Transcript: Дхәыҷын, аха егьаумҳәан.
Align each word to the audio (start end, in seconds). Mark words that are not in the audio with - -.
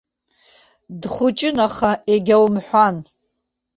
Дхәыҷын, 1.01 1.57
аха 1.67 1.91
егьаумҳәан. 2.13 2.95